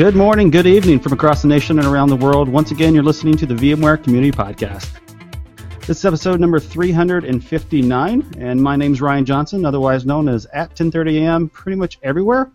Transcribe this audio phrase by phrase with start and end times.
[0.00, 2.48] Good morning, good evening from across the nation and around the world.
[2.48, 4.98] Once again, you're listening to the VMware Community Podcast.
[5.80, 11.52] This is episode number 359, and my name's Ryan Johnson, otherwise known as at tenthirtyam
[11.52, 12.50] pretty much everywhere.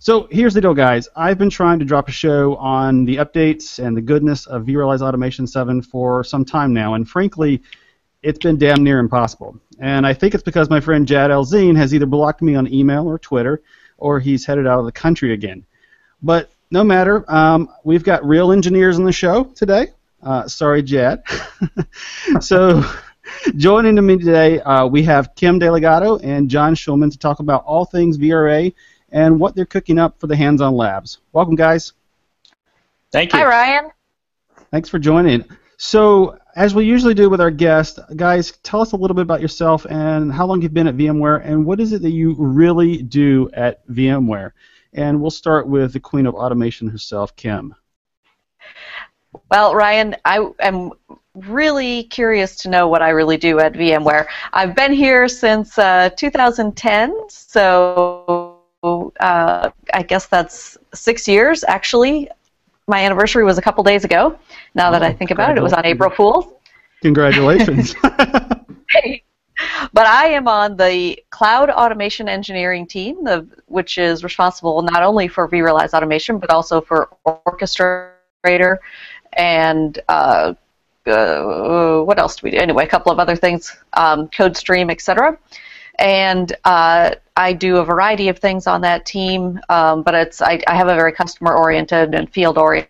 [0.00, 1.08] So here's the deal, guys.
[1.14, 5.02] I've been trying to drop a show on the updates and the goodness of vRealize
[5.02, 7.62] Automation 7 for some time now, and frankly,
[8.24, 9.60] it's been damn near impossible.
[9.78, 13.06] And I think it's because my friend Jad El-Zein has either blocked me on email
[13.06, 13.62] or Twitter,
[13.96, 15.64] or he's headed out of the country again.
[16.22, 19.88] But no matter, um, we've got real engineers on the show today.
[20.22, 21.22] Uh, sorry, Jad.
[22.40, 22.84] so,
[23.56, 27.84] joining me today, uh, we have Kim Delgado and Jon Schulman to talk about all
[27.84, 28.72] things VRA
[29.12, 31.18] and what they're cooking up for the hands-on labs.
[31.32, 31.94] Welcome, guys.
[33.10, 33.40] Thank you.
[33.40, 33.90] Hi, Ryan.
[34.70, 35.44] Thanks for joining.
[35.78, 39.40] So, as we usually do with our guests, guys, tell us a little bit about
[39.40, 43.02] yourself and how long you've been at VMware, and what is it that you really
[43.02, 44.52] do at VMware.
[44.92, 47.74] And we'll start with the queen of automation herself, Kim.
[49.50, 50.90] Well, Ryan, I am
[51.34, 54.26] really curious to know what I really do at VMware.
[54.52, 62.28] I've been here since uh, 2010, so uh, I guess that's six years, actually.
[62.88, 64.36] My anniversary was a couple days ago.
[64.74, 66.52] Now that I think about it, it was on April Fool's.
[67.02, 67.94] Congratulations.
[69.92, 75.28] but I am on the cloud automation engineering team, the, which is responsible not only
[75.28, 78.78] for vRealize automation, but also for orchestrator
[79.34, 80.54] and uh,
[81.06, 82.58] uh, what else do we do?
[82.58, 85.38] Anyway, a couple of other things, um, CodeStream, etc.
[85.98, 90.60] And uh, I do a variety of things on that team, um, but it's I,
[90.66, 92.89] I have a very customer-oriented and field-oriented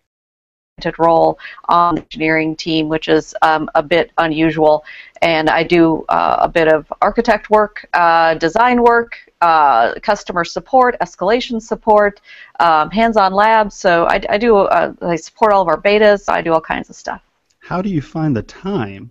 [0.98, 4.84] role on the engineering team, which is um, a bit unusual.
[5.22, 10.96] And I do uh, a bit of architect work, uh, design work, uh, customer support,
[11.00, 12.20] escalation support,
[12.58, 13.74] um, hands-on labs.
[13.74, 16.28] So I, I do uh, I support all of our betas.
[16.28, 17.22] I do all kinds of stuff.
[17.58, 19.10] How do you find the time?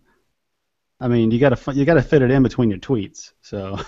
[1.00, 3.32] I mean, you got to you got to fit it in between your tweets.
[3.42, 3.80] So.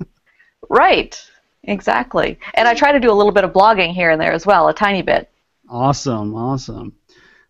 [0.70, 1.20] right.
[1.66, 2.38] Exactly.
[2.54, 4.68] And I try to do a little bit of blogging here and there as well,
[4.68, 5.30] a tiny bit.
[5.68, 6.94] Awesome, awesome.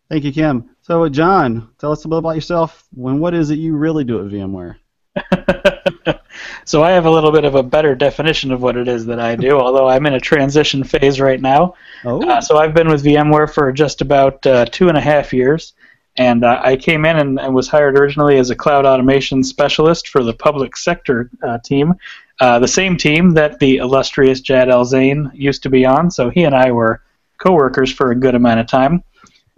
[0.09, 0.71] Thank you, Kim.
[0.83, 2.87] So, Jon, tell us a bit about yourself.
[2.95, 4.77] When what is it you really do at VMware?
[6.65, 9.19] so I have a little bit of a better definition of what it is that
[9.19, 11.75] I do, although I'm in a transition phase right now.
[12.05, 12.23] Oh.
[12.23, 15.75] Uh, so I've been with VMware for just about uh, two and a half years,
[16.17, 20.09] and uh, I came in and, and, was hired originally as a cloud automation specialist
[20.09, 21.95] for the public sector uh, team,
[22.41, 26.11] uh, the same team that the illustrious Jad El-Zein used to be on.
[26.11, 27.03] So he and I were
[27.39, 29.03] coworkers for a good amount of time.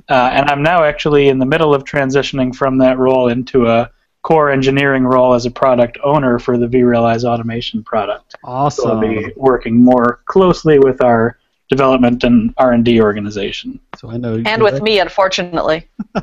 [0.09, 3.91] Uh, and I'm now actually in the middle of transitioning from that role into a
[4.23, 8.35] core engineering role as a product owner for the vRealize automation product.
[8.45, 8.83] Awesome.
[8.83, 11.39] So I'll be working more closely with our
[11.69, 13.79] development and R&D organization.
[13.97, 15.89] So I know And with me, unfortunately.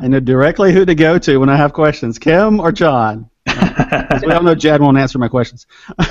[0.00, 3.28] I know directly who to go to when I have questions, Kim or Jon.
[3.46, 5.66] we all know Jad won't answer my questions.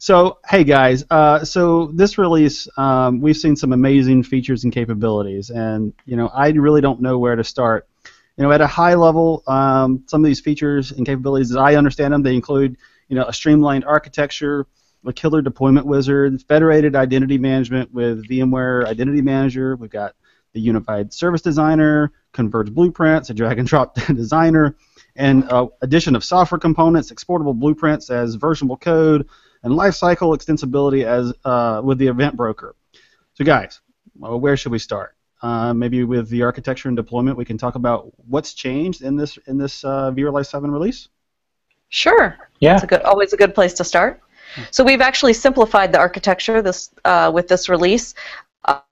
[0.00, 5.50] So, hey guys, uh, so this release, um, we've seen some amazing features and capabilities,
[5.50, 7.88] and you know, I really don't know where to start.
[8.36, 11.74] You know, at a high level, um, some of these features and capabilities, as I
[11.74, 12.76] understand them, they include,
[13.08, 14.68] you know, a streamlined architecture,
[15.04, 19.74] a killer deployment wizard, federated identity management with VMware Identity Manager.
[19.74, 20.14] We've got
[20.52, 24.76] the unified service designer, converged blueprints, a drag and drop designer,
[25.16, 29.28] and uh, addition of software components, exportable blueprints as versionable code
[29.62, 32.74] and lifecycle extensibility as uh, with the event broker.
[33.34, 33.80] So, guys,
[34.16, 35.14] well, where should we start?
[35.40, 39.38] Uh, maybe with the architecture and deployment, we can talk about what's changed in this
[39.46, 41.08] in this uh, vRealize 7 release.
[41.90, 42.36] Sure.
[42.60, 42.74] Yeah.
[42.74, 44.20] It's a good, always a good place to start.
[44.70, 48.14] So we've actually simplified the architecture this uh, with this release.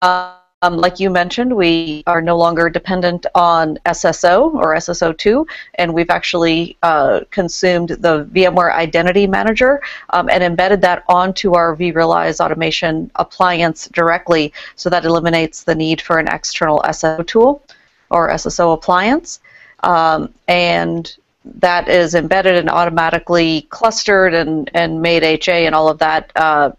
[0.03, 5.45] Uh, Um, like you mentioned, we are no longer dependent on SSO or SSO2,
[5.75, 9.83] and we've actually uh, consumed the VMware Identity Manager
[10.15, 16.01] um, and embedded that onto our vRealize automation appliance directly, so that eliminates the need
[16.01, 17.63] for an external SSO tool
[18.09, 19.41] or SSO appliance.
[19.81, 21.15] Um, and
[21.45, 26.71] that is embedded and automatically clustered and, and made HA and all of that uh,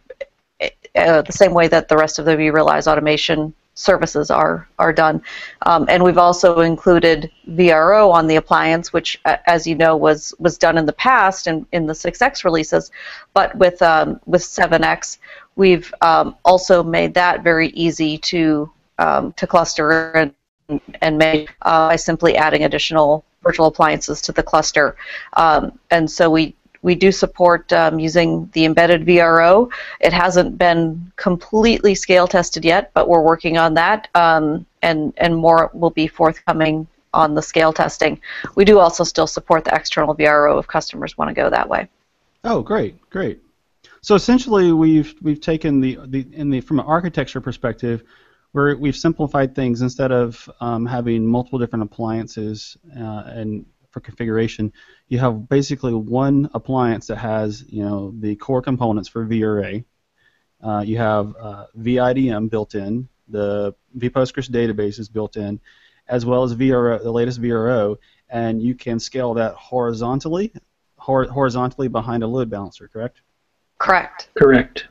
[0.96, 5.22] uh, the same way that the rest of the vRealize automation services are are done.
[5.66, 10.58] Um, and we've also included VRO on the appliance, which, as you know, was was
[10.58, 12.92] done in the past in, in the 6X releases.
[13.34, 15.20] But with um, with 7X,
[15.56, 20.34] we've um, also made that very easy to um, to cluster and
[21.02, 24.96] and make uh, by simply adding additional virtual appliances to the cluster.
[25.34, 26.56] Um, and so we
[26.86, 29.72] we do support um, using the embedded VRO.
[30.00, 35.36] It hasn't been completely scale tested yet, but we're working on that, um, and and
[35.36, 38.22] more will be forthcoming on the scale testing.
[38.54, 41.90] We do also still support the external VRO if customers want to go that way.
[42.44, 43.42] Oh, great, great.
[44.02, 48.04] So essentially, we've we've taken the the in the from an architecture perspective,
[48.52, 54.74] where we've simplified things instead of um, having multiple different appliances uh, and for configuration,
[55.08, 59.86] you have basically one appliance that has you know the core components for VRA.
[60.62, 65.62] Uh, you have uh, VIDM built in, the vPostgres database is built in,
[66.10, 67.96] as well as VRO, the latest VRO,
[68.30, 70.52] and you can scale that horizontally,
[70.98, 73.22] hor- horizontally behind a load balancer, correct?
[73.80, 74.28] Correct.
[74.38, 74.88] Correct.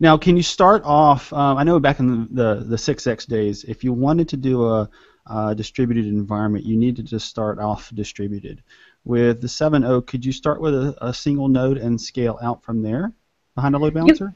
[0.00, 1.32] Now, can you start off?
[1.32, 4.66] Um, I know back in the, the, the 6X days, if you wanted to do
[4.66, 4.90] a,
[5.28, 8.62] uh, distributed environment, you need to just start off distributed.
[9.04, 12.82] With the 7.0, could you start with a, a, single node and scale out from
[12.82, 13.12] there
[13.54, 14.34] behind a load balancer?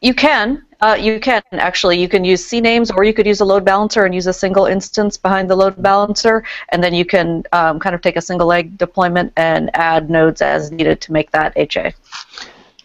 [0.00, 0.64] You, you can.
[0.80, 1.98] Uh, you can actually.
[1.98, 4.66] You can use CNAMEs, or you could use a load balancer and use a single
[4.66, 8.46] instance behind the load balancer, and then you can um, kind of take a single
[8.46, 11.94] leg deployment and add nodes as needed to make that HA.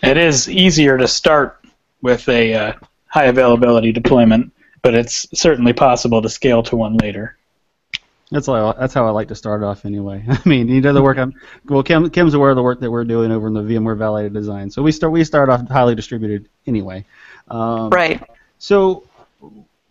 [0.02, 1.60] It is easier to start
[2.02, 2.74] with a uh,
[3.08, 7.38] high availability deployment but it's certainly possible to scale to one later.
[8.31, 10.24] That's how I, that's how I like to start off anyway.
[10.30, 11.34] I mean, you know the work I'm
[11.66, 11.81] well.
[11.81, 14.70] Kim, Kim's aware of the work that we're doing over in the VMware Validated Design,
[14.70, 17.04] so we start we start off highly distributed anyway.
[17.50, 18.22] Um, right.
[18.60, 19.08] So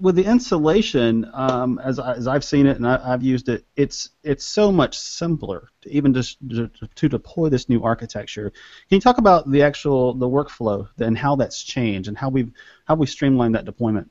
[0.01, 4.11] with the installation, um, as, as I've seen it and I, have used it, it's
[4.23, 8.51] it's so much simpler to even just to, to, deploy this new architecture.
[8.51, 12.53] Can you talk about the actual the workflow and how that's changed and how we've
[12.85, 14.09] how we streamlined that deployment?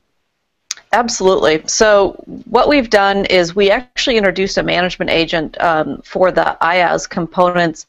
[0.97, 1.61] Absolutely.
[1.67, 2.13] So
[2.49, 7.85] what we've done is we actually introduced a management agent um, for the IaaS components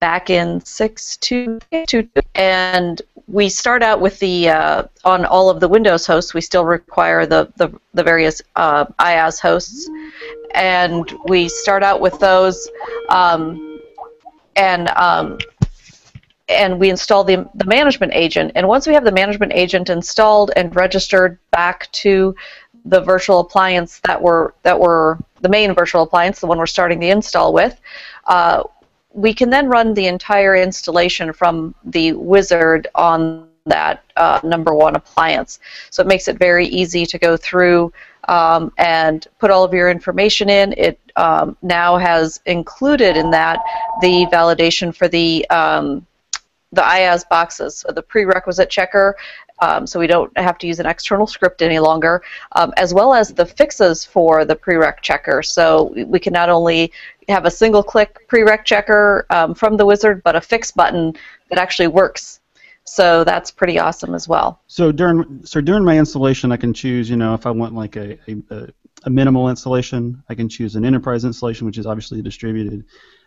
[0.00, 5.60] back in six two two, and we start out with the uh, on all of
[5.60, 6.34] the Windows hosts.
[6.34, 9.88] We still require the the, the various uh, IaaS hosts,
[10.52, 12.68] and we start out with those.
[13.08, 13.80] Um,
[14.56, 15.38] and um,
[16.48, 18.52] and we install the, the management agent.
[18.54, 22.34] And once we have the management agent installed and registered back to
[22.84, 26.98] the virtual appliance that we're that we're the main virtual appliance, the one we're starting
[26.98, 27.80] the install with,
[28.26, 28.62] uh,
[29.12, 34.96] we can then run the entire installation from the wizard on that uh, number one
[34.96, 35.58] appliance.
[35.88, 37.92] So it makes it very easy to go through
[38.28, 40.74] um, and put all of your information in.
[40.76, 43.60] It um, now has included in that
[44.02, 46.06] the validation for the um,
[46.74, 49.16] the IaaS boxes, the prerequisite checker,
[49.60, 53.14] um, so we don't have to use an external script any longer, um, as well
[53.14, 55.42] as the fixes for the prereq checker.
[55.42, 56.92] So we can not only
[57.28, 61.14] have a single click prereq checker um, from the wizard, but a fix button
[61.50, 62.40] that actually works.
[62.84, 64.60] So that's pretty awesome as well.
[64.66, 67.96] So during so during my installation, I can choose, you know, if I want like
[67.96, 68.18] a,
[68.50, 68.68] a,
[69.04, 72.84] a minimal installation, I can choose an enterprise installation, which is obviously distributed.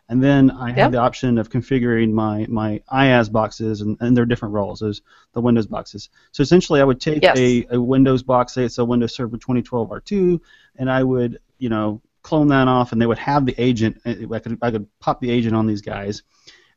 [0.09, 0.91] And then I have yep.
[0.91, 5.01] the option of configuring my, my IaaS boxes, and, and they're different roles as
[5.33, 6.09] the Windows boxes.
[6.31, 7.37] So essentially, I would take yes.
[7.37, 10.39] a, a Windows box, say it's a Windows Server 2012 R2,
[10.77, 13.99] and I would, you know, clone that off, and they would have the agent.
[14.05, 16.23] Uh, I could, I could pop the agent on these guys.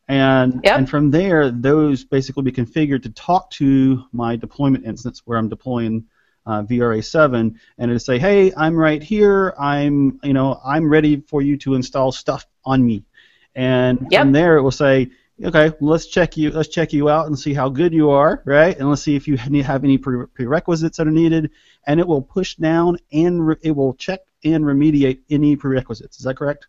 [0.09, 0.79] And, yep.
[0.79, 5.49] and from there, those basically be configured to talk to my deployment instance where I'm
[5.49, 6.07] deploying
[6.47, 9.55] uh, VRA7, and it'll say, "Hey, I'm right here.
[9.59, 13.05] I'm, you know, I'm ready for you to install stuff on me."
[13.55, 14.23] And yep.
[14.23, 15.11] from there it will say,
[15.43, 18.77] okay, let's check you let's check you out and see how good you are, right?
[18.79, 21.51] And let's see if you have any prerequisites that are needed,
[21.87, 26.19] and it will push down and re- it will check and remediate any prerequisites.
[26.19, 26.67] Is that correct?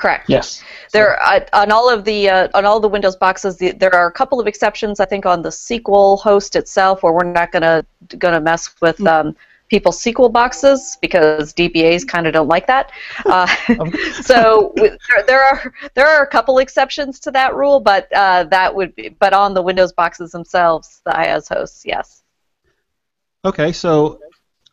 [0.00, 0.30] Correct.
[0.30, 0.64] Yes.
[0.92, 4.06] There uh, on all of the uh, on all the Windows boxes, the, there are
[4.06, 4.98] a couple of exceptions.
[4.98, 7.84] I think on the SQL host itself, where we're not gonna
[8.18, 9.36] gonna mess with um,
[9.70, 12.92] people's SQL boxes because DBAs kind of don't like that.
[13.30, 13.46] Uh,
[14.22, 18.74] so there, there are there are a couple exceptions to that rule, but uh, that
[18.74, 22.22] would be but on the Windows boxes themselves, the IaaS hosts, yes.
[23.44, 24.18] Okay, so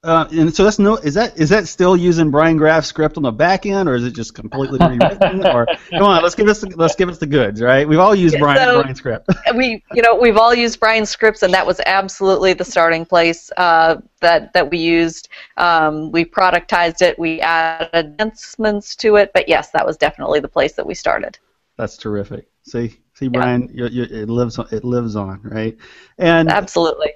[0.04, 3.24] uh, and so that's no is that is that still using Brian Graf's script on
[3.24, 5.46] the back end, or is it just completely rewritten?
[5.48, 7.88] or come on, let's give us the, let's give us the goods, right?
[7.88, 9.30] We've all used Yeah, Brian so- Brian's script.
[9.56, 13.50] we you know we've all used Brian's scripts and that was absolutely the starting place
[13.58, 15.30] uh, that that we used.
[15.58, 20.48] Um, we productized it, we added enhancements to it, but yes, that was definitely the
[20.48, 21.40] place that we started.
[21.78, 22.48] That's terrific.
[22.64, 25.78] See, see, Brian, you you it lives on, it lives on, right?
[26.18, 27.14] And Absolutely.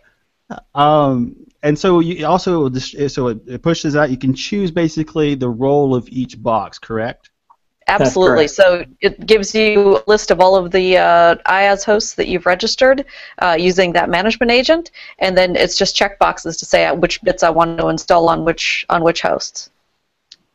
[0.75, 4.10] um, and so you also so it, it pushes out.
[4.10, 7.30] You can choose basically the role of each box, correct?
[7.88, 8.48] Absolutely.
[8.48, 8.51] correct.
[8.51, 12.46] So it gives you a list of all of the uh, IaaS hosts that you've
[12.46, 13.06] registered
[13.39, 17.44] uh, using that management agent, and then it's just checkboxes to say uh, which bits
[17.44, 19.72] I want to install on which on which hosts.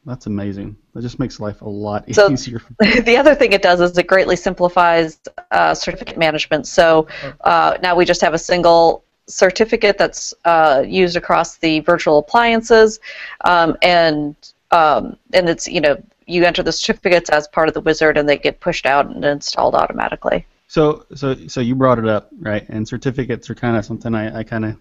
[0.07, 0.77] That's amazing.
[0.95, 2.61] That just makes life a lot easier So- easier.
[3.03, 5.19] the other thing it does is it greatly simplifies
[5.51, 6.67] uh, certificate management.
[6.69, 7.09] So
[7.43, 13.00] uh, now we just have a single certificate that's uh, used across the virtual appliances,
[13.45, 14.37] um, and
[14.71, 18.28] um, and it's you know you enter the certificates as part of the wizard, and
[18.28, 20.45] they get pushed out and installed automatically.
[20.68, 22.68] So, so, so you brought it up, right?
[22.68, 24.76] And certificates are kind of something I, I kind of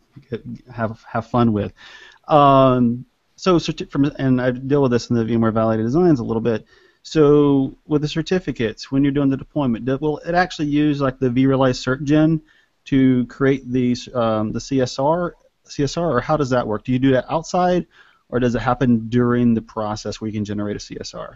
[0.74, 1.74] have have fun with.
[2.28, 6.24] Um, so, certi- from and I deal with this in the VMware Validated Designs a
[6.24, 6.66] little bit.
[7.04, 11.30] So, with the certificates, when you're doing the deployment, will it actually use like the
[11.30, 12.42] vRealize CertGen
[12.86, 15.32] to create these um, the CSR,
[15.66, 16.84] CSR, or how does that work?
[16.84, 17.86] Do you do that outside,
[18.30, 21.36] or does it happen during the process where you can generate a CSR?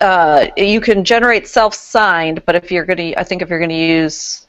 [0.00, 3.68] Uh, you can generate self-signed, but if you're going to, I think if you're going
[3.68, 4.46] to use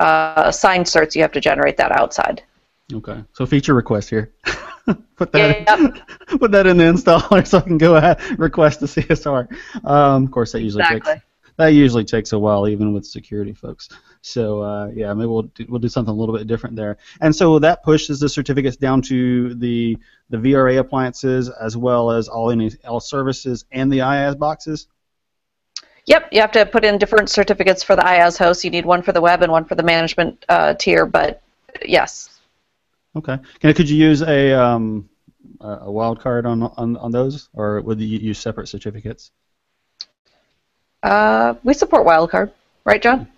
[0.00, 2.42] uh, signed certs, you have to generate that outside.
[2.92, 4.32] Okay, so feature request here.
[5.16, 5.64] Put that.
[5.66, 6.08] Yep.
[6.40, 9.48] put that in the installer so I can go ahead request the CSR.
[9.84, 11.14] Um, of course, that usually Exactly.
[11.14, 11.24] takes
[11.58, 13.88] that usually takes a while, even with security folks.
[14.22, 16.98] So uh, yeah, maybe we'll do, we'll do something a little bit different there.
[17.20, 19.98] And so that pushes the certificates down to the
[20.30, 24.86] the VRA appliances as well as all any all services and the IaaS boxes.
[26.06, 28.64] Yep, you have to put in different certificates for the IaaS host.
[28.64, 31.42] You need one for the web and one for the management uh, tier, but
[31.84, 32.40] yes.
[33.16, 33.36] Okay.
[33.60, 35.08] Can, could you use a um,
[35.60, 39.32] a a wild card on, on on those, or would you use separate certificates?
[41.02, 42.50] Uh, we support wildcard,
[42.84, 43.28] right, Jon?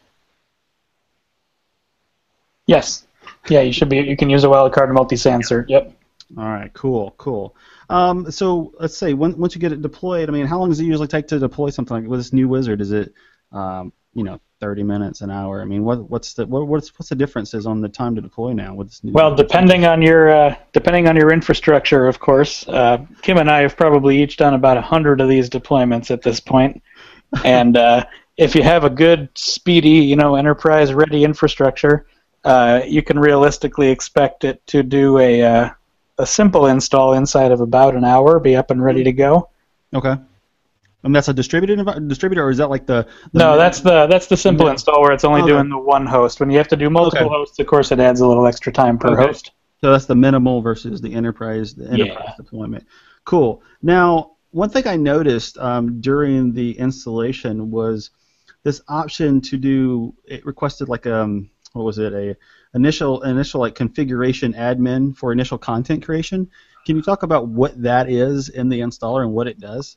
[2.67, 3.07] Yes.
[3.49, 3.99] Yeah, you should be.
[3.99, 5.67] You can use a wildcard multi-sensor.
[5.69, 5.93] Yep.
[6.39, 7.57] All right, cool, cool.
[7.89, 10.79] Um, so let's say when, once you get it deployed, I mean, how long does
[10.79, 12.81] it usually take to deploy something like with this new wizard?
[12.81, 13.13] Is it,
[13.51, 15.61] um, you know, 30 minutes, an hour?
[15.61, 18.53] I mean, what, what's the what, what's what's the differences on the time to deploy
[18.53, 19.11] now with this new?
[19.11, 22.69] Well, depending on your uh, depending on your infrastructure, of course.
[22.69, 26.23] Uh, Kim and I have probably each done about a hundred of these deployments at
[26.23, 26.81] this point,
[27.45, 28.05] and uh,
[28.37, 32.07] if you have a good, speedy, you know, enterprise-ready infrastructure,
[32.45, 35.71] uh, you can realistically expect it to do a uh,
[36.19, 39.49] a simple install inside of about an hour, be up and ready to go.
[39.95, 40.17] Okay.
[41.03, 43.07] And that's a distributed envi- distributor, or is that like the?
[43.33, 44.73] the No, that's the that's the simple Yeah.
[44.73, 45.53] install where it's only Okay.
[45.53, 46.41] doing the one host.
[46.41, 47.35] When you have to do multiple Okay.
[47.35, 49.27] hosts, of course, it adds a little extra time per Okay.
[49.27, 49.53] host.
[49.81, 52.35] So that's the minimal versus the enterprise, the enterprise Yeah.
[52.37, 52.85] deployment.
[53.25, 53.63] Cool.
[53.83, 58.11] Now, one thing I noticed um, during the installation was
[58.63, 60.15] this option to do.
[60.25, 62.13] It requested like um, what was it?
[62.13, 62.37] A
[62.75, 66.51] initial initial like configuration admin for initial content creation.
[66.87, 69.97] Can you talk about what that is in the installer and what it does?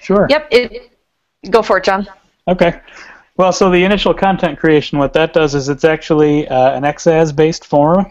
[0.00, 0.26] Sure.
[0.28, 0.48] Yep.
[0.50, 0.92] It.
[1.50, 2.08] Go for it, Jon.
[2.46, 2.80] Okay.
[3.36, 7.64] Well, so the initial content creation, what that does is it's actually uh, an XaaS-based
[7.64, 8.10] form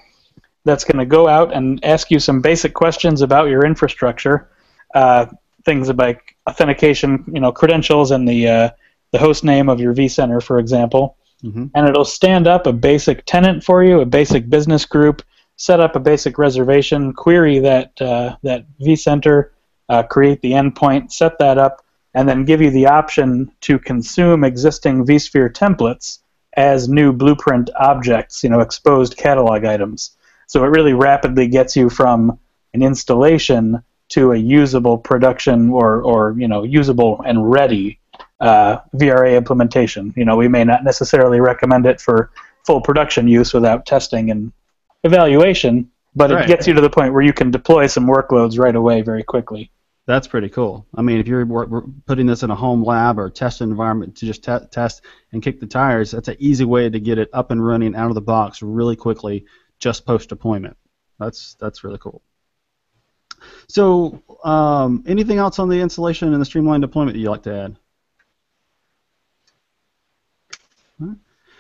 [0.68, 4.50] that's going to go out and ask you some basic questions about your infrastructure,
[4.94, 5.26] uh,
[5.66, 8.70] things about authentication, you know, credentials, and the uh,
[9.12, 11.18] the host name of your vCenter, for example.
[11.44, 11.72] Mhm.
[11.74, 15.22] And it'll stand up a basic tenant for you, a basic business group,
[15.56, 19.50] set up a basic reservation, query that uh, that vCenter,
[19.90, 21.84] uh, create the endpoint, set that up,
[22.14, 26.20] and then give you the option to consume existing vSphere templates
[26.56, 30.18] as new blueprint objects, you know, exposed catalog items.
[30.48, 32.40] So it really rapidly gets you from
[32.74, 38.00] an installation to a usable production or, or you know, usable and ready
[38.40, 40.14] uh, VRA implementation.
[40.16, 42.32] You know, we may not necessarily recommend it for
[42.66, 44.52] full production use without testing and
[45.04, 46.44] evaluation, but Right.
[46.44, 49.24] it gets you to the point where you can deploy some workloads right away very
[49.24, 49.72] quickly.
[50.06, 50.88] That's pretty cool.
[50.96, 51.46] I mean, if you're
[52.06, 55.02] putting this in a home lab or test environment to just te- test
[55.34, 58.08] and kick the tires, that's an easy way to get it up and running out
[58.08, 59.46] of the box really quickly,
[59.80, 60.78] just post deployment.
[61.20, 62.22] That's that's really cool.
[63.68, 67.56] So, um, anything else on the installation and the streamlined deployment that you'd like to
[67.56, 67.78] add?
[71.00, 71.18] Right.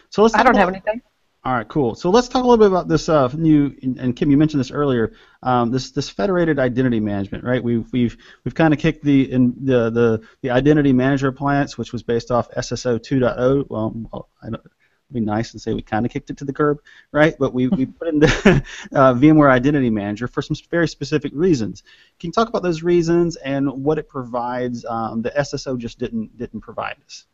[0.09, 0.35] So let's.
[0.35, 1.01] I don't have anything.
[1.43, 1.95] all right, cool.
[1.95, 4.71] So let's talk a little bit about this uh, new, and Kim, you mentioned this
[4.71, 5.13] earlier.
[5.43, 7.63] Um, this this federated identity management, right?
[7.63, 11.93] We've we've we've kind of kicked the in the, the the identity manager appliance, which
[11.93, 13.67] was based off SSO 2.0.
[13.69, 14.63] Well, well, I don't.
[15.11, 16.79] Be nice and say we kind of kicked it to the curb,
[17.13, 17.33] right?
[17.39, 18.27] But we, we put in the
[18.93, 21.83] uh, VMware Identity Manager for some very specific reasons.
[22.19, 24.83] Can you talk about those reasons and what it provides?
[24.83, 27.25] Um, the SSO just didn't didn't provide us.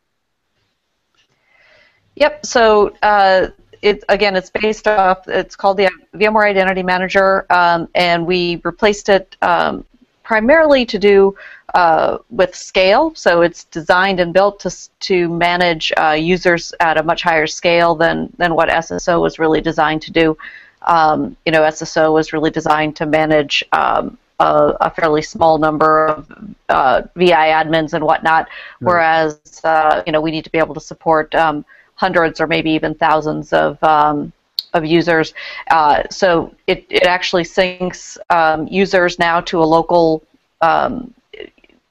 [2.14, 2.46] Yep.
[2.46, 3.48] So uh,
[3.82, 5.26] it again, it's based off.
[5.28, 9.84] It's called the VMware Identity Manager, um, and we replaced it um,
[10.22, 11.36] primarily to do
[11.74, 13.12] uh, with scale.
[13.14, 17.94] So it's designed and built to to manage uh, users at a much higher scale
[17.94, 20.36] than than what SSO was really designed to do.
[20.82, 23.64] Um, you know, SSO was really designed to manage.
[23.72, 26.28] Um, a, a fairly small number of
[26.68, 28.48] uh, VI admins and whatnot,
[28.80, 31.64] whereas uh, you know we need to be able to support um,
[31.94, 34.32] hundreds or maybe even thousands of um,
[34.72, 35.34] of users.
[35.70, 40.22] Uh, so it, it actually syncs um, users now to a local
[40.60, 41.14] um,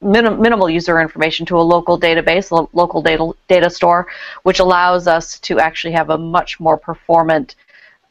[0.03, 4.07] minim- minimal user information to a local database, lo- local data data store,
[4.43, 7.55] which allows us to actually have a much more performant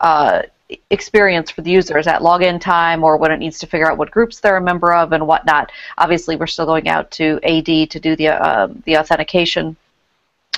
[0.00, 0.42] uh,
[0.90, 4.10] experience for the users at login time or when it needs to figure out what
[4.10, 5.70] groups they're a member of and whatnot.
[5.98, 9.76] Obviously, we're still going out to AD to do the uh, the authentication.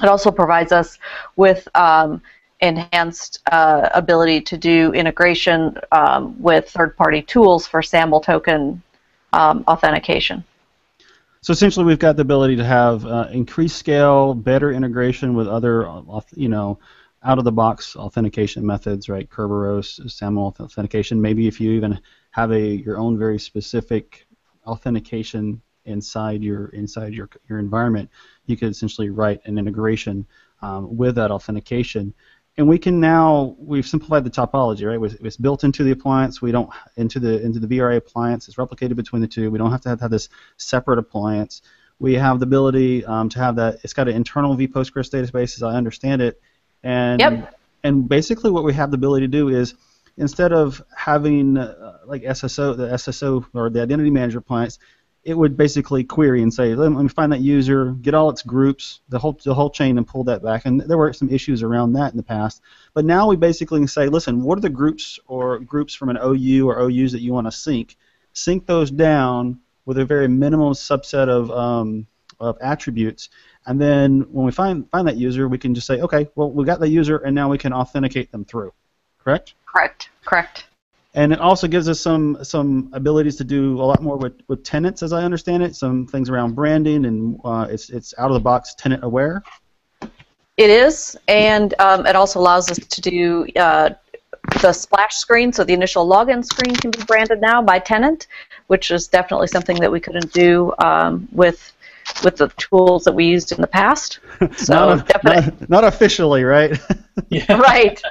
[0.03, 0.99] It also provides us
[1.37, 2.21] with um,
[2.61, 8.83] enhanced uh, ability to do integration um, with third-party tools for SAML token
[9.33, 10.43] um, authentication.
[11.45, 15.87] So essentially, we've got the ability to have uh, increased scale, better integration with other,
[15.87, 16.79] uh, you know,
[17.23, 19.29] out-of-the-box authentication methods, right?
[19.29, 21.21] Kerberos, SAML authentication.
[21.21, 24.27] Maybe if you even have a your own very specific
[24.67, 28.09] authentication inside your inside your your environment,
[28.47, 30.27] you could essentially write an integration
[30.63, 32.15] um, with that authentication.
[32.57, 35.13] And we can now we've simplified the topology, right?
[35.13, 36.41] It's it's built into the appliance.
[36.41, 38.47] We don't into the into the VRA appliance.
[38.47, 39.51] It's replicated between the two.
[39.51, 41.63] We don't have to have, have this separate appliance.
[41.99, 43.79] We have the ability um, to have that.
[43.83, 46.41] It's got an internal vPostgres database, as I understand it,
[46.83, 47.59] and Yep.
[47.83, 49.75] and basically what we have the ability to do is
[50.17, 54.79] instead of having uh, like SSO, the SSO or the identity manager appliance,
[55.25, 59.01] it would basically query and say, let me find that user, get all its groups,
[59.09, 60.67] the whole the whole chain, and pull that back.
[60.67, 62.61] And there were some issues around that in the past.
[62.93, 66.69] But now we basically say, listen, what are the groups or groups from an OU
[66.69, 67.97] or OUs that you want to sync?
[68.35, 72.07] Sync those down with a very minimal subset of um,
[72.39, 73.31] of attributes.
[73.67, 76.67] And then when we find find that user, we can just say, okay, well, we
[76.67, 78.75] got the user, and now we can authenticate them through.
[79.19, 79.55] Correct?
[79.65, 80.11] Correct.
[80.25, 80.65] Correct.
[81.15, 84.65] And it also gives us some some abilities to do a lot more with, with
[84.65, 85.77] tenants, as I understand it.
[85.77, 89.43] Some things around branding, and uh, it's it's out of the box tenant aware.
[90.57, 93.91] It is, and um, it also allows us to do uh,
[94.61, 95.53] the splash screen.
[95.53, 98.27] So the initial login screen can be branded now by tenant,
[98.67, 101.73] which is definitely something that we couldn't do um, with
[102.23, 104.21] with the tools that we used in the past.
[104.57, 106.79] So not, definitely, not, not officially, right?
[107.31, 107.45] Yeah.
[107.61, 108.03] right.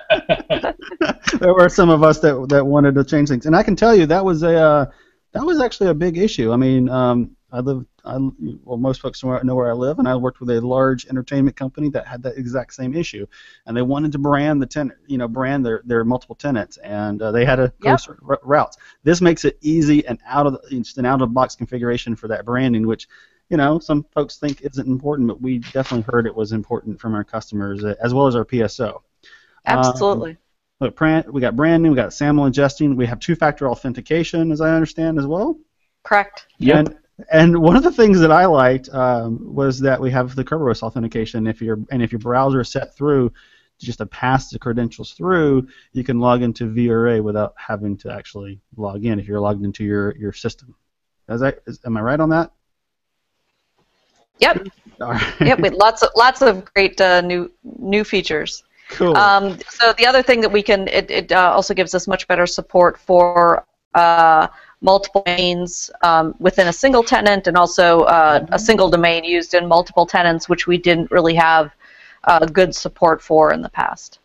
[1.39, 3.93] there were some of us that that wanted to change things, and I can tell
[3.93, 4.85] you that was a uh,
[5.33, 6.51] that was actually a big issue.
[6.51, 8.17] I mean, um, I live, I,
[8.63, 11.89] well, most folks know where, I live, and I worked with a large entertainment company
[11.89, 13.27] that had that exact same issue,
[13.67, 17.21] and they wanted to brand the tenant, you know, brand their their multiple tenants, and
[17.21, 17.99] uh, they had to go Yep.
[18.27, 18.77] r- routes.
[19.03, 22.15] This makes it easy and out of the, just an out of the box configuration
[22.15, 23.07] for that branding, which
[23.53, 27.13] you know, some folks think isn't important, but we definitely heard it was important from
[27.13, 28.99] our customers uh, as well as our PSO.
[29.67, 30.37] Absolutely.
[30.79, 34.73] Look, brand, we got branding, we got SAML ingesting, we have two-factor authentication, as I
[34.73, 35.59] understand as well.
[36.03, 36.47] Correct.
[36.57, 36.75] Yep.
[36.75, 36.97] And
[37.31, 40.81] and one of the things that I liked um, was that we have the Kerberos
[40.81, 41.45] authentication.
[41.45, 43.31] If your and if your browser is set through
[43.79, 48.61] just to pass the credentials through, you can log into VRA without having to actually
[48.75, 50.73] log in if you're logged into your your system.
[51.29, 52.51] Is that is, am I right on that?
[54.39, 54.67] Yep.
[54.99, 55.33] Right.
[55.41, 55.59] Yep.
[55.59, 58.63] With lots of lots of great uh, new new features.
[58.89, 59.15] cool.
[59.17, 62.27] Um, so the other thing that we can, it, it uh, also gives us much
[62.27, 63.65] better support for
[63.95, 64.47] uh,
[64.81, 69.67] multiple domains um, within a single tenant and also uh, a single domain used in
[69.67, 71.73] multiple tenants, which we didn't really have
[72.25, 74.19] uh, good support for in the past.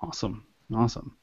[0.00, 1.16] Awesome, awesome.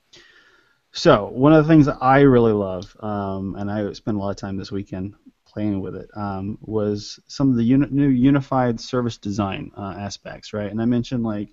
[0.94, 4.30] So one of the things that I really love, um, and I spent a lot
[4.30, 5.15] of time this weekend
[5.51, 10.53] playing with it, um, was some of the uni- new unified service design uh, aspects,
[10.53, 10.71] right?
[10.71, 11.49] And I mentioned like,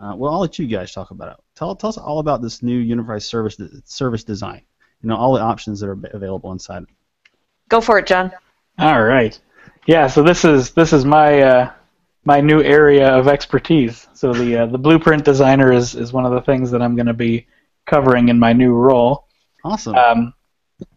[0.00, 1.44] uh, well, I'll let you guys talk about it.
[1.54, 4.62] Tell, tell us all about this new unified service service design.
[5.02, 6.84] You know, all the options that are available inside.
[7.68, 8.32] Go for it, Jon.
[8.78, 9.38] All right.
[9.86, 10.06] Yeah.
[10.06, 11.72] So this is this is my uh,
[12.24, 14.08] my new area of expertise.
[14.14, 17.06] So the uh, the blueprint designer is is one of the things that I'm going
[17.06, 17.46] to be
[17.86, 19.26] covering in my new role.
[19.62, 19.94] Awesome.
[19.94, 20.34] Um,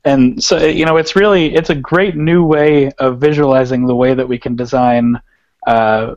[0.06, 4.14] and so you know, it's really it's a great new way of visualizing the way
[4.14, 5.20] that we can design
[5.66, 6.16] uh,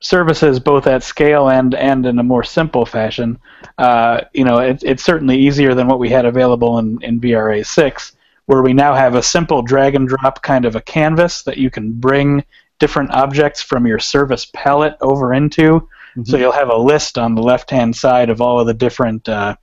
[0.00, 3.38] services both at scale and and in a more simple fashion.
[3.78, 7.64] Uh, you know, it, it's certainly easier than what we had available in in VRA
[7.64, 8.12] six,
[8.46, 11.70] where we now have a simple drag and drop kind of a canvas that you
[11.70, 12.44] can bring
[12.78, 15.62] different objects from your service palette over into.
[15.72, 16.24] Mm-hmm.
[16.24, 19.28] So you'll have a list on the left hand side of all of the different
[19.28, 19.56] uh,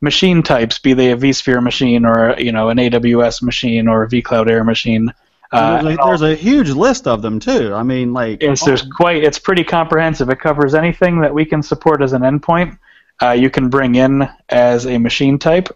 [0.00, 4.08] machine types, be they a vSphere machine or you know an AWS machine or a
[4.08, 5.12] vCloud Air machine.
[5.52, 7.72] Uh, there's, a, there's, a, huge list of them too.
[7.74, 9.22] I mean, like yes, there's quite.
[9.22, 10.28] It's pretty comprehensive.
[10.30, 12.78] It covers anything that we can support as an endpoint.
[13.22, 15.68] Uh, you can bring in as a machine type,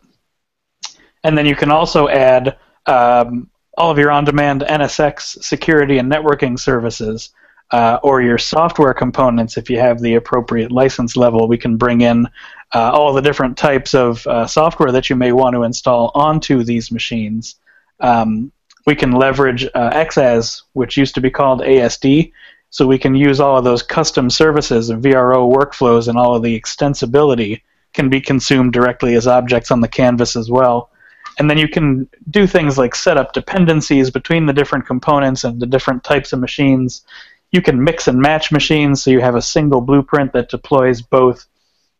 [1.22, 6.58] and then you can also add um, all of your on-demand NSX security and networking
[6.58, 7.30] services
[7.70, 12.00] uh, or your software components, if you have the appropriate license level, we can bring
[12.00, 12.26] in
[12.74, 16.62] uh, all the different types of uh, software that you may want to install onto
[16.62, 17.56] these machines.
[18.00, 18.52] Um,
[18.86, 22.32] we can leverage uh, XaaS, which used to be called ASD,
[22.70, 26.42] so we can use all of those custom services and VRO workflows and all of
[26.42, 27.62] the extensibility
[27.94, 30.90] can be consumed directly as objects on the canvas as well.
[31.38, 35.60] And then you can do things like set up dependencies between the different components and
[35.60, 37.04] the different types of machines
[37.50, 41.46] you can mix and match machines, so you have a single blueprint that deploys both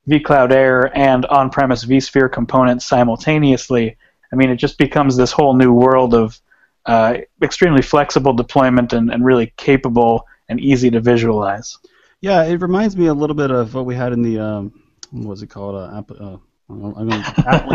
[0.09, 3.97] vCloud Air and on-premise vSphere components simultaneously.
[4.33, 6.41] I mean, it just becomes this whole new world of
[6.87, 11.79] uh, extremely flexible deployment and, and really capable and easy to visualize.
[12.21, 15.29] Yeah, it reminds me a little bit of what we had in the um, what
[15.29, 15.75] was it called?
[15.75, 16.37] Uh, uh,
[16.71, 17.25] I mean,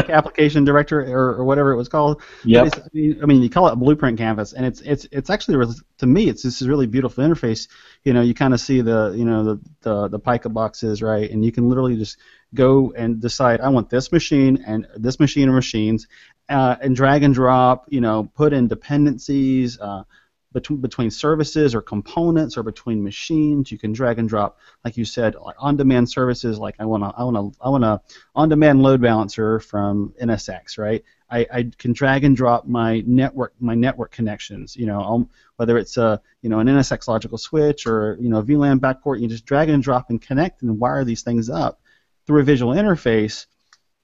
[0.09, 2.21] application director or, or, whatever it was called.
[2.43, 2.69] Yeah.
[2.75, 5.65] I mean, I mean, you call it a blueprint canvas, and it's it's it's actually
[5.97, 7.67] to me, it's this is really beautiful interface.
[8.03, 11.29] You know, you kind of see the you know the, the the pica boxes, right?
[11.29, 12.17] And you can literally just
[12.53, 16.07] go and decide, I want this machine and this machine or machines,
[16.47, 17.85] uh, and drag and drop.
[17.89, 19.79] You know, put in dependencies.
[19.79, 20.03] Uh,
[20.53, 23.71] between between services or components or between machines.
[23.71, 26.59] You can drag and drop, like you said, like on-demand services.
[26.59, 28.01] Like I want to I want to I want a
[28.35, 31.03] on-demand load balancer from NSX, right?
[31.29, 34.75] I, I can drag and drop my network my network connections.
[34.75, 38.41] You know, um, whether it's a you know an NSX logical switch or you know
[38.43, 41.81] VLAN backport, you just drag and drop and connect and wire these things up
[42.25, 43.47] through a visual interface.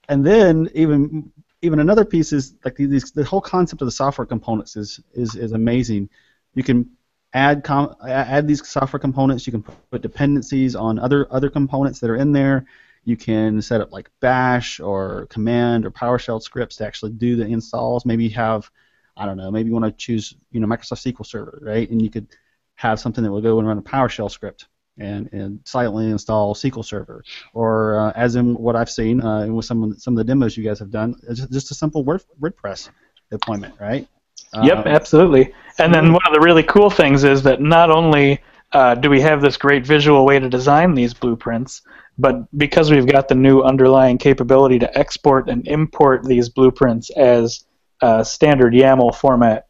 [0.07, 1.31] And then even
[1.61, 5.35] even another piece is like these, the whole concept of the software components is is,
[5.35, 6.09] is amazing.
[6.55, 6.89] You can
[7.33, 9.45] add com- add these software components.
[9.45, 12.65] You can put dependencies on other other components that are in there.
[13.05, 17.45] You can set up like Bash or Command or PowerShell scripts to actually do the
[17.45, 18.05] installs.
[18.05, 18.69] Maybe you have,
[19.15, 21.89] I don't know, maybe you want to choose you know Microsoft SQL Server, right?
[21.89, 22.27] And you could
[22.75, 26.83] have something that will go and run a PowerShell script and, and silently install SQL
[26.83, 30.17] Server, or uh, as in what I've seen uh, with some of the, some of
[30.17, 32.89] the demos you guys have done, just, just a simple Word, WordPress
[33.31, 34.07] deployment, right?
[34.53, 35.53] Yep, um, absolutely.
[35.77, 39.21] And then one of the really cool things is that not only uh, do we
[39.21, 41.81] have this great visual way to design these blueprints,
[42.17, 47.65] but because we've got the new underlying capability to export and import these blueprints as
[48.01, 49.67] uh, standard YAML format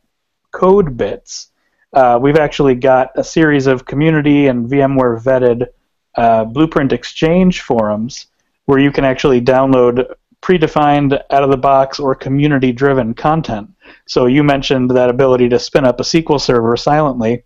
[0.52, 1.52] code bits,
[1.94, 5.68] uh, we've actually got a series of community and VMware vetted
[6.15, 8.28] uh, blueprint exchange forums
[8.65, 10.06] where you can actually download
[10.41, 13.69] predefined out of the box or community driven content.
[14.06, 17.43] So you mentioned that ability to spin up a SQL server silently.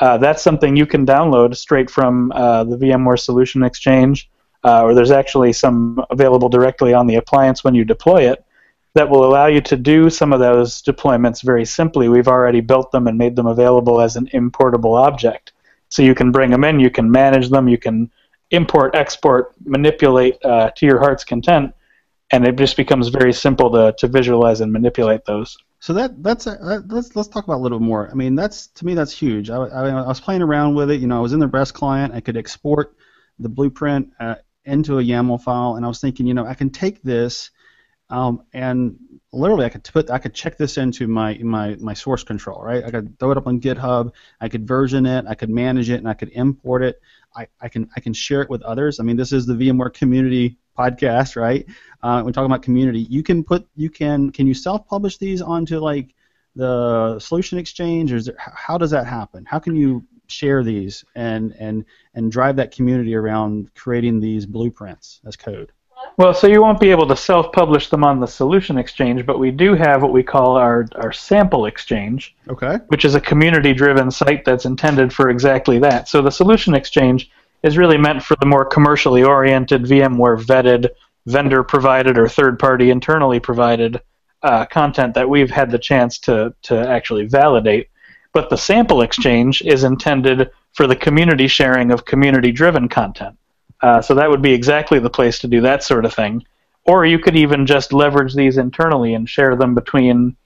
[0.00, 4.28] Uh, that's something you can download straight from uh, the VMware Solution Exchange,
[4.64, 8.44] uh, or there's actually some available directly on the appliance when you deploy it
[8.94, 12.08] that will allow you to do some of those deployments very simply.
[12.08, 15.52] We've already built them and made them available as an importable object.
[15.88, 18.10] So you can bring them in, you can manage them, you can
[18.50, 21.72] import, export, manipulate uh, to your heart's content
[22.34, 25.56] and it just becomes very simple to, to visualize and manipulate those.
[25.78, 28.10] So that that's uh, let's let's talk about a little bit more.
[28.10, 29.50] I mean, that's to me that's huge.
[29.50, 31.00] I, I, I, was playing around with it.
[31.00, 32.14] You know, I was in the REST client.
[32.14, 32.96] I could export
[33.38, 36.70] the blueprint uh, into a YAML file, and I was thinking, you know, I can
[36.70, 37.50] take this
[38.10, 38.96] um, and
[39.32, 42.84] literally I could put I could check this into my my my source control, right?
[42.84, 44.12] I could throw it up on GitHub.
[44.40, 45.24] I could version it.
[45.26, 47.00] I could manage it, and I could import it
[47.36, 49.00] I, I can I can share it with others.
[49.00, 51.66] I mean, this is the VMware community podcast, right?
[52.02, 53.00] Uh, we're talking about community.
[53.00, 56.14] You can put you can can you self-publish these onto like
[56.56, 59.44] the solution exchange, or there, how does that happen?
[59.44, 65.20] How can you share these and and and drive that community around creating these blueprints
[65.26, 65.72] as code?
[66.16, 69.50] Well, so you won't be able to self-publish them on the Solution Exchange, but we
[69.50, 72.76] do have what we call our, our Sample Exchange, Okay.
[72.86, 76.08] which is a community-driven site that's intended for exactly that.
[76.08, 77.30] So the Solution Exchange
[77.64, 80.90] is really meant for the more commercially oriented, VMware vetted,
[81.26, 84.00] vendor-provided or third-party internally provided
[84.42, 87.88] uh, content that we've had the chance to to actually validate.
[88.34, 93.36] But the Sample Exchange is intended for the community sharing of community-driven content.
[93.84, 96.42] Uh, so that would be exactly the place to do that sort of thing.
[96.86, 100.38] Or you could even just leverage these internally and share them between,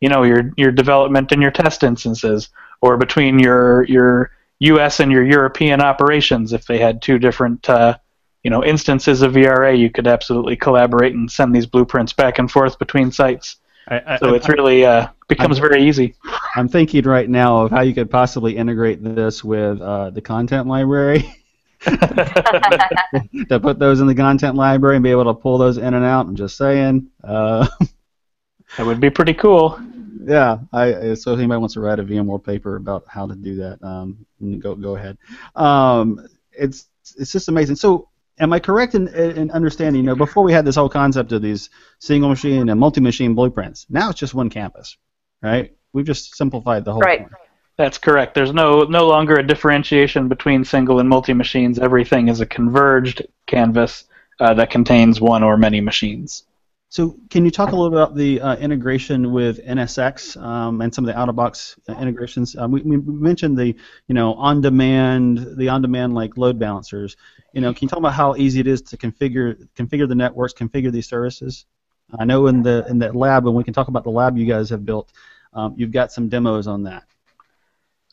[0.00, 2.48] you know, your your development and your test instances,
[2.80, 5.00] or between your your U.S.
[5.00, 6.52] and your European operations.
[6.52, 7.98] If they had two different, uh,
[8.44, 12.48] you know, instances of VRA, you could absolutely collaborate and send these blueprints back and
[12.48, 13.56] forth between sites.
[13.88, 16.14] I, I, So it's really uh, becomes very easy.
[16.54, 20.68] I'm thinking right now of how you could possibly integrate this with uh, the content
[20.68, 21.34] library.
[23.48, 26.04] to put those in the content library and be able to pull those in and
[26.04, 26.26] out.
[26.26, 27.08] I'm just saying.
[27.22, 27.66] Uh,
[28.76, 29.80] That would be pretty cool.
[30.26, 33.54] yeah, I, so if anybody wants to write a VMware paper about how to do
[33.56, 34.26] that, um,
[34.58, 35.16] go go ahead.
[35.54, 37.76] Um, it's it's just amazing.
[37.76, 40.02] So, am I correct in, in understanding?
[40.02, 41.70] You know, before we had this whole concept of these
[42.00, 44.98] single machine and multi machine blueprints, now it's just one canvas,
[45.42, 45.74] right?
[45.94, 47.20] We've just simplified the whole Right.
[47.20, 47.30] thing.
[47.78, 48.34] That's correct.
[48.34, 51.78] There's no no longer a differentiation between single and multi machines.
[51.78, 54.04] Everything is a converged canvas
[54.40, 56.44] uh, that contains one or many machines.
[56.88, 61.04] So, can you talk a little about the uh, integration with NSX um, and some
[61.04, 62.56] of the out-of-box uh, integrations?
[62.56, 67.16] Um, we, we mentioned the, you know, on-demand, the on-demand like load balancers.
[67.52, 70.54] You know, can you talk about how easy it is to configure configure the networks,
[70.54, 71.66] configure these services?
[72.16, 74.46] I know in the in that lab, and we can talk about the lab you
[74.46, 75.12] guys have built.
[75.52, 77.04] Um, you've got some demos on that.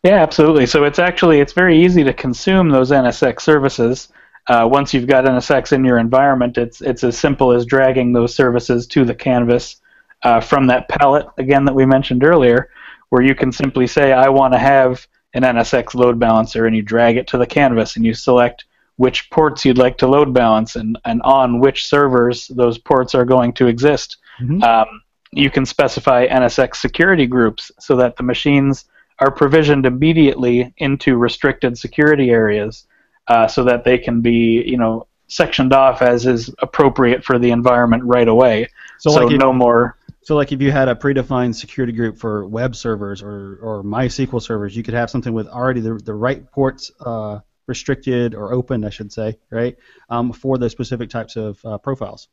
[0.04, 0.66] Yeah, absolutely.
[0.66, 4.10] So it's actually it's very easy to consume those NSX services.
[4.48, 8.36] Uh, once you've got NSX in your environment, it's it's as simple as dragging those
[8.36, 9.78] services to the canvas
[10.24, 12.70] uh, from that palette again that we mentioned earlier,
[13.10, 16.82] where you can simply say I want to have an NSX load balancer, and you
[16.82, 18.66] drag it to the canvas, and you select
[18.98, 23.26] which ports you'd like to load balance, and, and on which servers those ports are
[23.26, 24.18] going to exist.
[24.40, 24.62] Mhm.
[24.62, 28.86] Um, you can specify NSX security groups so that the machines
[29.20, 32.88] are provisioned immediately into restricted security areas
[33.28, 37.52] uh, so that they can be, you know, sectioned off as is appropriate for the
[37.52, 38.68] environment right away.
[39.00, 39.98] So, So, like if, no more.
[40.22, 44.42] so like if you had a predefined security group for web servers or, or MySQL
[44.42, 48.84] servers, you could have something with already the, the right ports uh, restricted or open,
[48.84, 49.76] I should say, right,
[50.10, 52.28] um, for those specific types of uh, profiles.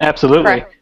[0.00, 0.44] Absolutely.
[0.44, 0.76] Correct.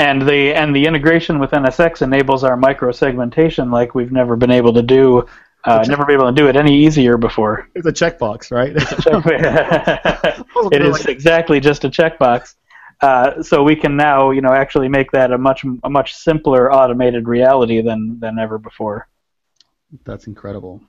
[0.00, 4.50] And the and the integration with NSX enables our micro segmentation like we've never been
[4.50, 5.26] able to do.
[5.64, 7.68] Uh, never been able to do it any easier before.
[7.74, 8.72] It's a checkbox, right?
[10.72, 12.54] it is exactly just a checkbox.
[13.02, 16.72] Uh, so we can now, you know, actually make that a much a much simpler
[16.72, 19.06] automated reality than than ever before.
[20.06, 20.80] That's incredible.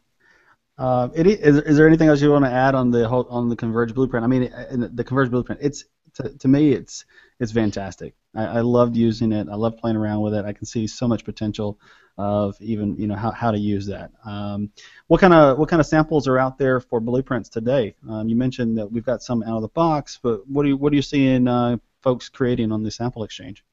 [0.78, 3.50] Uh, it, is, is there anything else you want to add on the whole, on
[3.50, 4.24] the Converge blueprint?
[4.24, 4.50] I mean,
[4.96, 5.60] the Converge blueprint.
[5.62, 7.04] It's to, to me, it's
[7.42, 8.14] it's fantastic.
[8.36, 9.48] I, I loved using it.
[9.52, 10.46] I love playing around with it.
[10.46, 11.80] I can see so much potential
[12.18, 14.12] of even you know how, how to use that.
[14.24, 14.70] Um,
[15.08, 17.96] what kind of what kind of samples are out there for blueprints today?
[18.08, 20.78] Um, you mentioned that we've got some out of the box, but what do you
[20.78, 23.66] what are you seeing uh, folks creating on the sample exchange?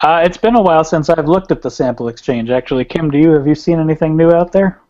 [0.00, 2.48] Uh, it's been a while since I've looked at the sample exchange.
[2.48, 4.80] Actually, Kim, do you have you seen anything new out there?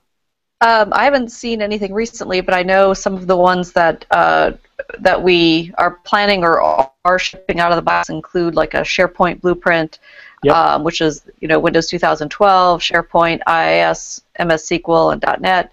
[0.61, 4.53] Um, I haven't seen anything recently, but I know some of the ones that uh,
[4.98, 6.60] that we are planning or
[7.04, 9.98] are shipping out of the box include like a SharePoint blueprint,
[10.44, 10.54] Yep.
[10.54, 15.72] um, which is you know Windows 2012, SharePoint, IIS, MS SQL, and .NET,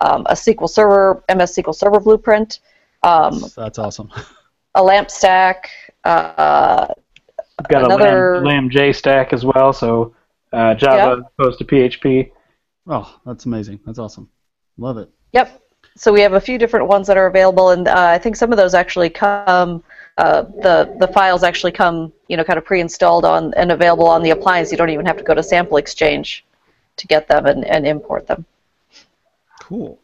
[0.00, 2.60] um, a SQL Server, MS SQL Server blueprint,
[3.02, 4.10] um, That's awesome.
[4.74, 5.70] a LAMP stack.
[6.04, 6.86] Uh,
[7.60, 10.14] We've got Another- a Lam, Lam J stack as well, so
[10.52, 12.30] uh, Java as opposed to PHP.
[12.86, 13.80] Oh, that's amazing.
[13.86, 14.28] That's awesome.
[14.78, 15.08] Love it.
[15.32, 15.60] Yep.
[15.96, 18.52] So we have a few different ones that are available, and uh, I think some
[18.52, 19.82] of those actually come.
[20.16, 24.22] Uh, the the files actually come, you know, kind of pre-installed on and available on
[24.22, 24.70] the appliance.
[24.70, 26.44] You don't even have to go to Sample Exchange
[26.96, 28.44] to get them and, and import them.
[29.60, 29.98] Cool.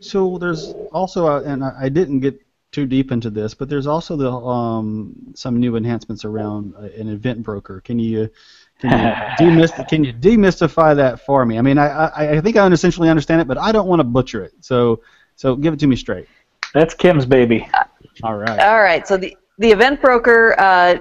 [0.00, 2.40] So there's also, uh, and I I didn't get
[2.72, 7.08] too deep into this, but there's also the um, some new enhancements around uh, an
[7.08, 7.80] event broker.
[7.80, 8.28] Can you
[8.90, 11.58] can you, demyst- can you demystify that for me?
[11.58, 14.04] I mean, I, I I think I essentially understand it, but I don't want to
[14.04, 14.52] butcher it.
[14.60, 15.00] So
[15.36, 16.28] So give it to me straight.
[16.74, 17.68] That's Kim's baby.
[18.22, 18.60] All right.
[18.60, 19.06] All right.
[19.06, 20.96] So the the event broker uh,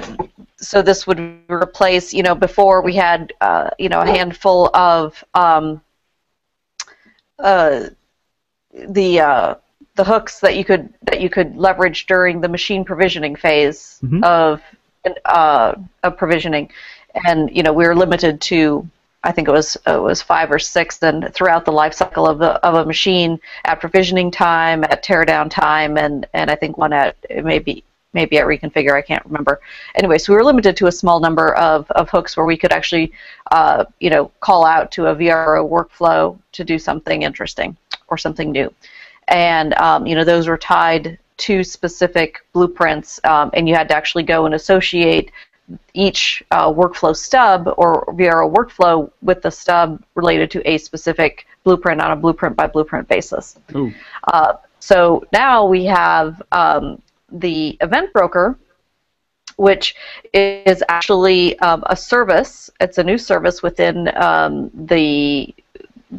[0.57, 5.23] so this would replace, you know, before we had, uh, you know, a handful of
[5.33, 5.81] um,
[7.39, 7.89] uh,
[8.89, 9.55] the uh,
[9.95, 14.23] the hooks that you could that you could leverage during the machine provisioning phase Mhm.
[14.23, 14.61] of
[15.25, 16.69] uh, of provisioning,
[17.27, 18.87] and you know we were limited to
[19.23, 22.37] I think it was it was five or six, Then throughout the life cycle of
[22.37, 26.93] the of a machine at provisioning time, at teardown time, and and I think one
[26.93, 28.93] at maybe maybe at reconfigure.
[28.93, 29.59] I can't remember.
[29.95, 32.71] Anyway, so we were limited to a small number of, of hooks where we could
[32.71, 33.11] actually,
[33.51, 37.75] uh, you know, call out to a VRO workflow to do something interesting
[38.07, 38.73] or something new,
[39.27, 43.95] and um, you know those were tied to specific blueprints, um, and you had to
[43.95, 45.31] actually go and associate
[45.93, 52.01] each uh, workflow stub or VRO workflow with the stub related to a specific blueprint
[52.01, 53.57] on a blueprint by blueprint basis.
[54.25, 58.57] Uh, so now we have um, the event broker,
[59.55, 59.95] which
[60.33, 62.69] is actually um, a service.
[62.79, 65.53] It's a new service within um, the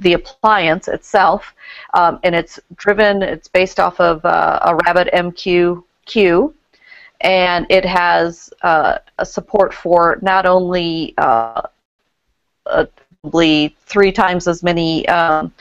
[0.01, 1.55] the appliance itself,
[1.95, 3.23] um, and it's driven.
[3.23, 6.53] It's based off of uh, a RabbitMQ,
[7.21, 11.63] and it has uh, a support for not only uh,
[12.67, 12.87] uh,
[13.23, 15.53] probably three times as many um,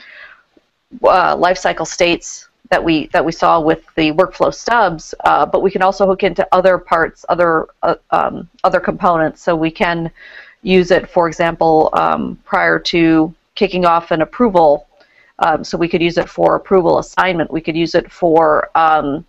[1.02, 5.62] uh, life cycle states that we that we saw with the workflow stubs, uh, but
[5.62, 9.42] we can also hook into other parts, other uh, um, other components.
[9.42, 10.10] So we can
[10.62, 14.86] use it, for example, um, prior to kicking off an approval.
[15.40, 17.50] Um, so we could use it for approval assignment.
[17.50, 19.26] We could use it for um,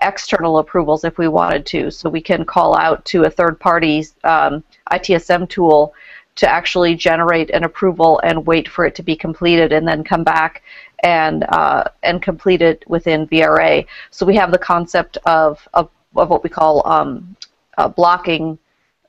[0.00, 1.90] external approvals if we wanted to.
[1.90, 5.92] So we can call out to a third party um, ITSM tool
[6.36, 10.24] to actually generate an approval and wait for it to be completed and then come
[10.24, 10.62] back
[11.02, 13.86] and uh, and complete it within VRA.
[14.10, 17.36] So we have the concept of of, of what we call um,
[17.76, 18.58] uh, blocking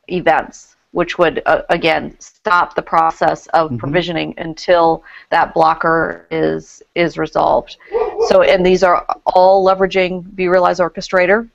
[0.10, 7.17] events, which would uh, again stop the process of provisioning until that blocker is is
[7.17, 7.77] resolved.
[8.27, 11.49] So and these are all leveraging vRealize Orchestrator.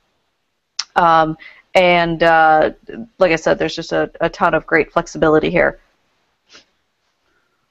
[0.95, 1.37] Um,
[1.75, 2.71] and uh,
[3.19, 5.79] like I said, there's just a, a ton of great flexibility here.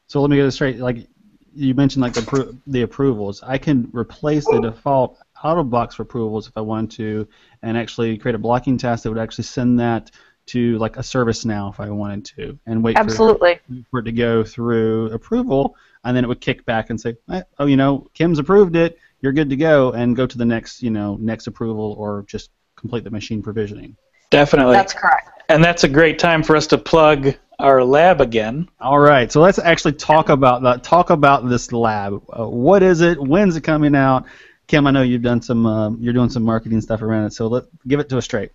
[0.06, 0.78] So let me get this straight.
[0.78, 1.08] Like
[1.56, 5.98] you mentioned, like the appro- the approvals, I can replace the default out of box
[5.98, 7.28] approvals if I wanted to,
[7.62, 10.12] and actually create a blocking task that would actually send that
[10.46, 13.60] to like a ServiceNow if I wanted to, and wait for, Absolutely.
[13.90, 17.42] for it to go through approval, and then it would kick back and say, eh,
[17.58, 20.82] oh, you know, Kim's approved it, you're good to go, and go to the next,
[20.82, 23.96] you know, next approval or just complete the machine provisioning.
[24.30, 24.74] Definitely.
[24.74, 25.42] That's correct.
[25.48, 28.68] and that's a great time for us to plug our lab again.
[28.80, 30.84] All right, so let's actually talk about that.
[30.84, 32.22] Talk about this lab.
[32.28, 33.20] Uh, what is it?
[33.20, 34.26] When's it coming out?
[34.66, 35.64] Kim, I know you've done some.
[35.66, 38.50] Um, you're doing some marketing stuff around it, so let give it to us straight.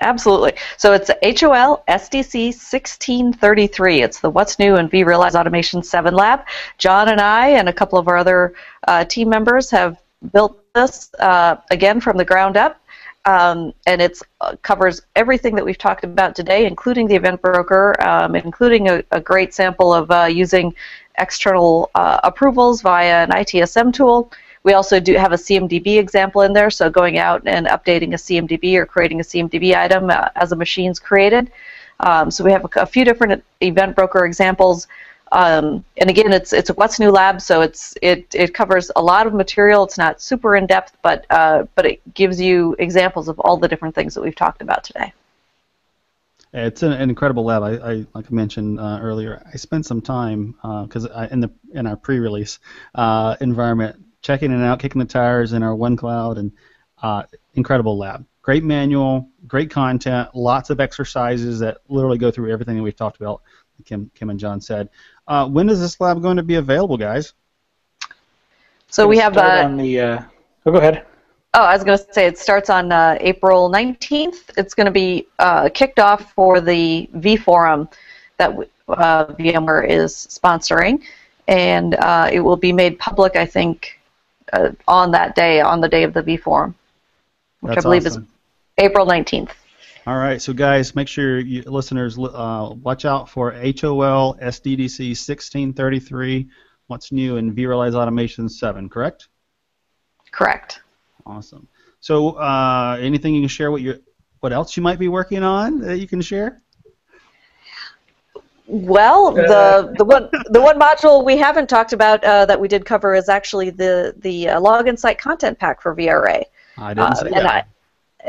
[0.00, 0.52] Absolutely.
[0.76, 4.02] So it's HOL SDC 1633.
[4.02, 6.44] It's the What's New in vRealize Automation 7 lab.
[6.78, 8.54] Jon and I and a couple of our other
[8.86, 10.00] uh, team members have
[10.32, 12.80] built this uh, again from the ground up.
[13.24, 17.94] Um, and it uh, covers everything that we've talked about today, including the event broker,
[18.00, 20.74] um, including a, a great sample of uh, using
[21.18, 24.32] external uh, approvals via an ITSM tool.
[24.68, 28.18] We also do have a CMDB example in there, so going out and updating a
[28.18, 31.50] CMDB or creating a CMDB item uh, as a machine's created.
[32.00, 34.86] Um, so we have a, a few different event broker examples.
[35.32, 39.00] Um, and again, it's it's a what's new lab, so it's it it covers a
[39.00, 39.84] lot of material.
[39.84, 43.68] It's not super in depth, but uh, but it gives you examples of all the
[43.68, 45.14] different things that we've talked about today.
[46.52, 47.62] It's an, an incredible lab.
[47.62, 49.42] I, I like I mentioned uh, earlier.
[49.50, 52.58] I spent some time because I in the in our pre-release
[52.94, 56.52] uh, environment checking it out, kicking the tires in our OneCloud, and
[57.02, 57.22] uh,
[57.54, 58.26] incredible lab.
[58.42, 63.16] Great manual, great content, lots of exercises that literally go through everything that we've talked
[63.16, 63.40] about.
[63.86, 64.90] Kim, Kim and Jon said.
[65.28, 67.32] Uh, when is this lab going to be available, guys?
[68.88, 69.98] So we have uh, on the.
[69.98, 70.22] Uh,
[70.66, 71.06] oh, go ahead.
[71.54, 74.50] Oh, I was going to say it starts on uh, April 19th.
[74.58, 77.90] It's going to be uh, kicked off for the vForum
[78.36, 78.50] that
[78.88, 81.02] uh, VMware is sponsoring,
[81.46, 83.97] and uh, it will be made public, I think,
[84.52, 86.74] uh, on that day, on the day of the vForum,
[87.60, 88.22] which That's I believe awesome.
[88.22, 89.50] is April 19th.
[90.06, 96.48] All right, so guys, make sure you listeners uh, watch out for HOL SDDC 1633.
[96.86, 98.88] What's new in vRealize Automation 7?
[98.88, 99.28] Correct?
[100.30, 100.80] Correct.
[101.26, 101.68] Awesome.
[102.00, 103.70] So, uh, anything you can share?
[103.70, 104.02] What you
[104.40, 106.62] what else you might be working on that you can share?
[108.70, 112.84] Well, the the one the one module we haven't talked about uh, that we did
[112.84, 116.44] cover is actually the the uh, Log Insight content pack for VRA.
[116.76, 117.46] I didn't see and that.
[117.46, 117.64] I,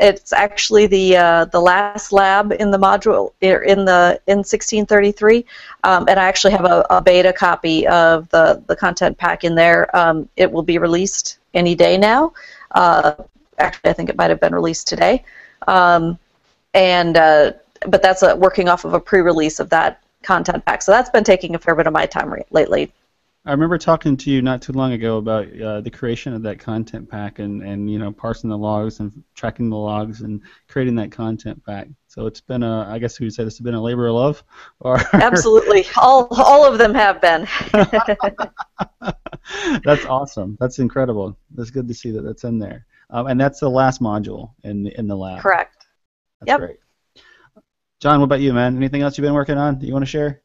[0.00, 5.44] it's actually the uh, the last lab in the module er, in the in 1633,
[5.84, 9.54] um, and I actually have a, a beta copy of the the content pack in
[9.54, 9.94] there.
[9.94, 12.32] Um, it will be released any day now.
[12.70, 13.12] Uh,
[13.58, 15.22] actually, I think it might have been released today,
[15.68, 16.18] um,
[16.72, 17.52] and uh,
[17.88, 20.82] but that's uh working off of a pre-release of that content pack.
[20.82, 22.92] So that's been taking a fair bit of my time re- lately.
[23.46, 26.58] I remember talking to you not too long ago about uh, the creation of that
[26.58, 30.94] content pack and, and you know parsing the logs and tracking the logs and creating
[30.96, 31.88] that content pack.
[32.06, 34.14] So it's been a I guess we would say this has been a labor of
[34.14, 34.44] love.
[34.80, 37.48] Or Absolutely, all all of them have been.
[39.84, 40.58] that's awesome.
[40.60, 41.34] That's incredible.
[41.54, 42.84] That's good to see that that's in there.
[43.08, 45.40] Um, and that's the last module in the in the lab.
[45.40, 45.86] Correct.
[46.40, 46.58] That's Yep.
[46.58, 46.76] great.
[48.00, 48.76] Jon, what about you, man?
[48.76, 50.40] Anything else you've been working on that you want to share?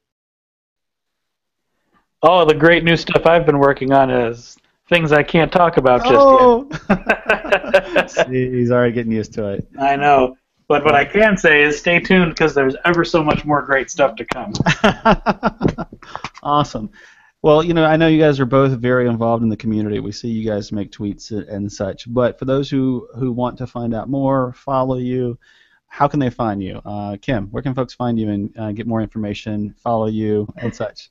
[2.22, 4.58] All the great new stuff I've been working on is
[4.90, 6.68] things I can't talk about just oh!
[6.90, 8.12] yet.
[8.12, 9.68] See, he's already getting used to it.
[9.80, 10.36] I know.
[10.68, 13.90] But what I can say is stay tuned because there's ever so much more great
[13.90, 14.52] stuff to come.
[16.44, 16.90] awesome.
[17.42, 20.00] Well, you know, I know you guys are both very involved in the community.
[20.00, 22.12] We see you guys make tweets and such.
[22.12, 25.38] But for those who, who want to find out more, follow you,
[25.96, 26.82] how can they find you?
[26.84, 30.76] Uh, Kim, where can folks find you and uh, get more information, follow you, and
[30.76, 31.10] such?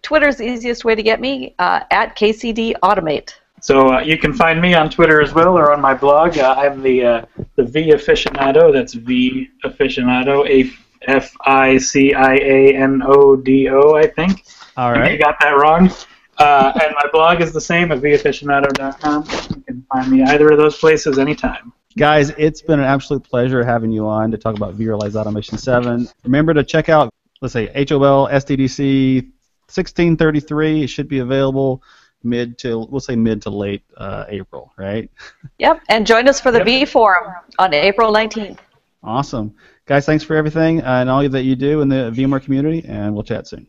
[0.00, 3.34] Twitter's the easiest way to get me uh, at KCD Automate.
[3.60, 6.38] So uh, you can find me on Twitter as well or on my blog.
[6.38, 7.24] Uh, I'm the uh,
[7.56, 8.72] the V aficionado.
[8.72, 10.48] That's V aficionado.
[10.48, 10.70] A
[11.06, 13.96] F I C I A N O D O.
[13.96, 14.46] I think.
[14.78, 15.12] All right.
[15.12, 15.90] You got that wrong.
[16.38, 19.24] Uh, and my blog is the same at vaficionado.com.
[19.56, 21.72] You can find me either of those places anytime.
[21.96, 26.08] Guys, it's been an absolute pleasure having you on to talk about vRealize Automation 7.
[26.24, 29.22] Remember to check out, let's say, HOL SDDC
[29.66, 30.82] 1633.
[30.82, 31.82] It should be available
[32.24, 35.08] mid to, we'll say mid to late uh, April, right?
[35.58, 36.88] Yep, and join us for the Yep.
[36.88, 38.58] vForum on April 19th.
[39.04, 39.54] Awesome.
[39.86, 43.22] Guys, thanks for everything and all that you do in the VMware community, and we'll
[43.22, 43.68] chat soon.